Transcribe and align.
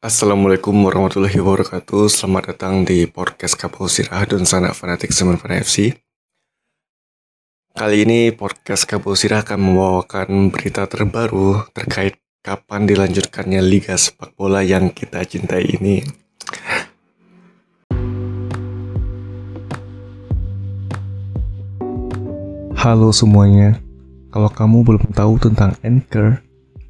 Assalamualaikum 0.00 0.72
warahmatullahi 0.88 1.44
wabarakatuh. 1.44 2.08
Selamat 2.08 2.56
datang 2.56 2.88
di 2.88 3.04
podcast 3.04 3.52
Kapau 3.52 3.84
Sirah 3.84 4.24
dan 4.24 4.48
Sanak 4.48 4.72
Fanatik 4.72 5.12
Semen 5.12 5.36
FC 5.36 5.92
Kali 7.76 8.08
ini 8.08 8.32
podcast 8.32 8.88
Kapau 8.88 9.12
Sirah 9.12 9.44
akan 9.44 9.60
membawakan 9.60 10.48
berita 10.48 10.88
terbaru 10.88 11.68
terkait 11.76 12.16
kapan 12.40 12.88
dilanjutkannya 12.88 13.60
Liga 13.60 13.92
Sepak 13.92 14.32
Bola 14.40 14.64
yang 14.64 14.88
kita 14.88 15.20
cintai 15.20 15.68
ini. 15.68 16.00
Halo 22.72 23.12
semuanya. 23.12 23.76
Kalau 24.32 24.48
kamu 24.48 24.80
belum 24.80 25.04
tahu 25.12 25.36
tentang 25.36 25.76
Anchor 25.84 26.40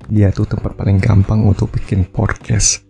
dia 0.07 0.31
tuh 0.31 0.47
tempat 0.47 0.79
paling 0.79 1.03
gampang 1.03 1.43
untuk 1.43 1.75
bikin 1.75 2.07
podcast 2.07 2.90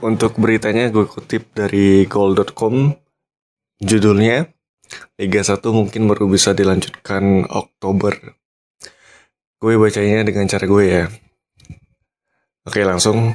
Untuk 0.00 0.38
beritanya 0.38 0.86
gue 0.88 1.06
kutip 1.10 1.50
dari 1.50 2.06
goal.com 2.06 2.94
Judulnya 3.82 4.48
Liga 5.18 5.42
1 5.42 5.60
mungkin 5.70 6.06
baru 6.06 6.26
bisa 6.30 6.54
dilanjutkan 6.54 7.46
Oktober. 7.46 8.14
Gue 9.60 9.76
bacanya 9.76 10.24
dengan 10.24 10.48
cara 10.48 10.64
gue 10.66 10.84
ya. 10.86 11.04
Oke 12.66 12.86
langsung. 12.86 13.34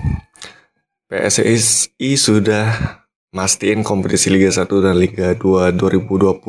PSSI 1.11 2.17
sudah 2.17 3.04
mastiin 3.33 3.81
kompetisi 3.81 4.29
Liga 4.29 4.53
1 4.53 4.67
dan 4.83 4.99
Liga 4.99 5.33
2 5.33 5.73
2020 5.73 6.41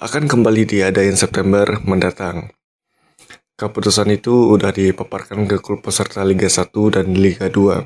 akan 0.00 0.22
kembali 0.24 0.62
diadain 0.64 1.18
September 1.18 1.80
mendatang. 1.84 2.54
Keputusan 3.60 4.08
itu 4.08 4.56
udah 4.56 4.72
dipaparkan 4.72 5.44
ke 5.44 5.60
klub 5.60 5.84
peserta 5.84 6.24
Liga 6.24 6.48
1 6.48 6.72
dan 6.96 7.12
Liga 7.12 7.52
2. 7.52 7.84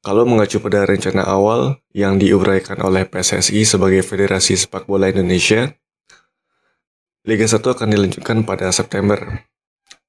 Kalau 0.00 0.24
mengacu 0.24 0.62
pada 0.62 0.86
rencana 0.86 1.26
awal 1.26 1.82
yang 1.92 2.16
diuraikan 2.16 2.80
oleh 2.80 3.04
PSSI 3.04 3.66
sebagai 3.66 4.00
Federasi 4.06 4.56
Sepak 4.56 4.88
Bola 4.88 5.12
Indonesia, 5.12 5.68
Liga 7.26 7.44
1 7.44 7.58
akan 7.58 7.88
dilanjutkan 7.90 8.46
pada 8.46 8.70
September. 8.70 9.18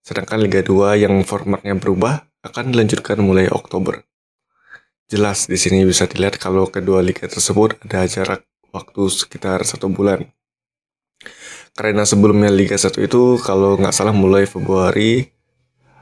Sedangkan 0.06 0.40
Liga 0.40 0.62
2 0.62 1.02
yang 1.02 1.20
formatnya 1.26 1.76
berubah 1.76 2.30
akan 2.46 2.72
dilanjutkan 2.72 3.20
mulai 3.20 3.50
Oktober. 3.50 4.06
Jelas 5.08 5.48
di 5.48 5.56
sini 5.56 5.88
bisa 5.88 6.04
dilihat 6.04 6.36
kalau 6.36 6.68
kedua 6.68 7.00
liga 7.00 7.32
tersebut 7.32 7.80
ada 7.88 8.04
jarak 8.04 8.44
waktu 8.76 9.08
sekitar 9.08 9.64
satu 9.64 9.88
bulan. 9.88 10.28
Karena 11.80 12.04
sebelumnya 12.04 12.52
Liga 12.52 12.76
1 12.76 12.92
itu 13.08 13.40
kalau 13.40 13.80
nggak 13.80 13.96
salah 13.96 14.12
mulai 14.12 14.44
Februari, 14.44 15.32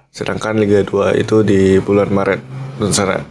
sedangkan 0.09 0.57
Liga 0.57 0.81
2 0.81 1.21
itu 1.21 1.45
di 1.45 1.77
bulan 1.85 2.09
Maret 2.09 2.41
sana. 2.89 3.21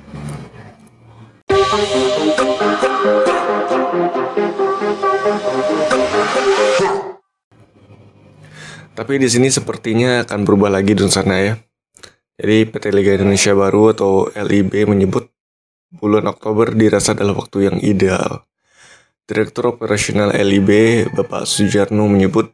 Tapi 8.95 9.15
di 9.19 9.27
sini 9.27 9.51
sepertinya 9.51 10.23
akan 10.23 10.47
berubah 10.47 10.71
lagi 10.71 10.95
di 10.95 11.03
sana 11.11 11.43
ya. 11.43 11.59
Jadi 12.39 12.63
PT 12.71 12.95
Liga 12.95 13.19
Indonesia 13.19 13.51
Baru 13.59 13.91
atau 13.91 14.31
LIB 14.31 14.87
menyebut 14.87 15.34
bulan 15.99 16.27
Oktober 16.27 16.75
dirasa 16.75 17.15
adalah 17.15 17.39
waktu 17.39 17.71
yang 17.71 17.77
ideal. 17.79 18.43
Direktur 19.25 19.73
Operasional 19.73 20.37
LIB, 20.37 20.71
Bapak 21.15 21.49
Sujarno 21.49 22.05
menyebut 22.11 22.53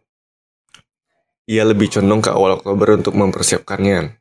ia 1.51 1.67
lebih 1.67 1.91
condong 1.91 2.23
ke 2.23 2.31
awal 2.31 2.63
Oktober 2.63 2.95
untuk 2.95 3.19
mempersiapkannya. 3.19 4.15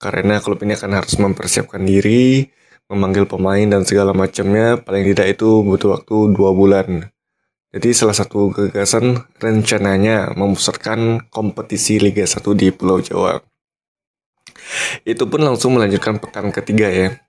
Karena 0.00 0.40
klub 0.40 0.64
ini 0.64 0.72
akan 0.72 0.96
harus 0.96 1.20
mempersiapkan 1.20 1.84
diri, 1.84 2.48
memanggil 2.88 3.28
pemain 3.28 3.68
dan 3.68 3.84
segala 3.84 4.16
macamnya, 4.16 4.80
paling 4.80 5.04
tidak 5.12 5.36
itu 5.36 5.60
butuh 5.60 6.00
waktu 6.00 6.16
dua 6.32 6.56
bulan. 6.56 7.12
Jadi 7.74 7.90
salah 7.90 8.14
satu 8.14 8.54
gagasan 8.54 9.18
rencananya 9.42 10.32
memusatkan 10.38 11.26
kompetisi 11.28 11.98
Liga 11.98 12.22
1 12.22 12.38
di 12.54 12.70
Pulau 12.70 13.02
Jawa. 13.02 13.42
Itu 15.02 15.26
pun 15.26 15.42
langsung 15.42 15.74
melanjutkan 15.74 16.22
pekan 16.22 16.54
ketiga 16.54 16.86
ya. 16.86 17.23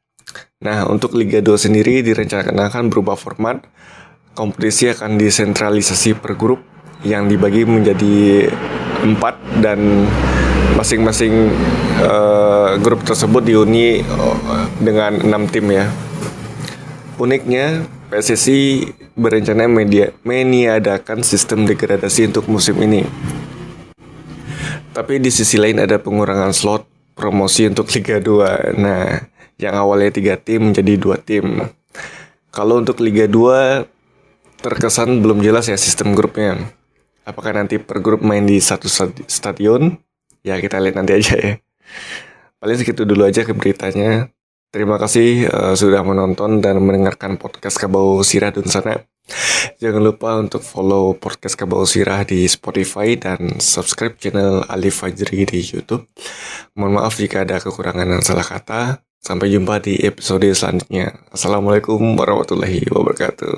Nah, 0.63 0.87
untuk 0.87 1.19
Liga 1.19 1.43
2 1.43 1.67
sendiri 1.67 1.99
direncanakan 1.99 2.55
akan 2.55 2.83
berubah 2.87 3.19
format. 3.19 3.59
Kompetisi 4.35 4.87
akan 4.87 5.19
disentralisasi 5.19 6.15
per 6.15 6.39
grup 6.39 6.63
yang 7.03 7.27
dibagi 7.27 7.67
menjadi 7.67 8.47
empat 9.03 9.35
dan 9.59 10.07
masing-masing 10.79 11.51
uh, 12.03 12.79
grup 12.79 13.03
tersebut 13.03 13.43
dihuni 13.43 13.99
uh, 14.03 14.67
dengan 14.79 15.19
enam 15.19 15.47
tim 15.51 15.67
ya. 15.71 15.91
Uniknya, 17.19 17.83
PSSI 18.11 18.91
berencana 19.15 19.67
media, 19.67 20.15
meniadakan 20.23 21.23
sistem 21.23 21.67
degradasi 21.67 22.31
untuk 22.31 22.47
musim 22.47 22.79
ini. 22.79 23.03
Tapi 24.95 25.19
di 25.19 25.31
sisi 25.31 25.59
lain 25.59 25.83
ada 25.83 25.99
pengurangan 25.99 26.55
slot 26.55 26.87
promosi 27.15 27.67
untuk 27.67 27.91
Liga 27.91 28.19
2. 28.23 28.75
Nah, 28.79 29.34
yang 29.55 29.75
awalnya 29.75 30.11
tiga 30.11 30.35
tim 30.35 30.71
menjadi 30.71 30.93
dua 30.99 31.17
tim. 31.19 31.69
Kalau 32.55 32.79
untuk 32.79 33.03
Liga 33.03 33.27
2 33.27 33.83
terkesan 34.63 35.19
belum 35.19 35.43
jelas 35.43 35.67
ya 35.67 35.75
sistem 35.75 36.15
grupnya. 36.15 36.55
Apakah 37.27 37.51
nanti 37.51 37.75
per 37.83 37.99
grup 37.99 38.23
main 38.23 38.47
di 38.47 38.63
satu 38.63 38.87
stadion? 39.27 39.99
Ya 40.39 40.55
kita 40.63 40.79
lihat 40.79 40.95
nanti 40.95 41.19
aja 41.19 41.35
ya. 41.35 41.53
Paling 42.63 42.77
segitu 42.79 43.03
dulu 43.03 43.27
aja 43.27 43.43
ke 43.43 43.51
beritanya. 43.51 44.31
Terima 44.71 44.95
kasih 44.95 45.51
uh, 45.51 45.75
sudah 45.75 45.99
menonton 46.03 46.63
dan 46.63 46.79
mendengarkan 46.79 47.35
podcast 47.35 47.75
Kabau 47.75 48.23
Sirah 48.23 48.55
dan 48.55 48.67
sana. 48.71 49.03
Jangan 49.83 50.01
lupa 50.01 50.39
untuk 50.39 50.63
follow 50.63 51.11
podcast 51.17 51.59
Kabau 51.59 51.83
Sirah 51.83 52.23
di 52.23 52.47
Spotify 52.47 53.19
dan 53.19 53.59
subscribe 53.59 54.15
channel 54.15 54.63
Alif 54.71 55.03
Fajri 55.03 55.43
di 55.43 55.59
YouTube. 55.59 56.07
Mohon 56.71 57.03
maaf 57.03 57.19
jika 57.19 57.43
ada 57.43 57.59
kekurangan 57.59 58.07
dan 58.07 58.21
salah 58.23 58.47
kata. 58.47 59.04
Sampai 59.25 59.49
jumpa 59.49 59.81
di 59.81 59.97
episode 60.05 60.45
selanjutnya. 60.53 61.17
Assalamualaikum 61.33 61.97
warahmatullahi 62.13 62.85
wabarakatuh. 62.93 63.57